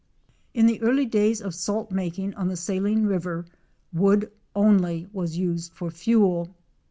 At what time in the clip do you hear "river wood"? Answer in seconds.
3.05-4.31